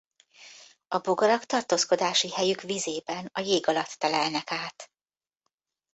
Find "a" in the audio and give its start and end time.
0.87-0.97, 3.33-3.39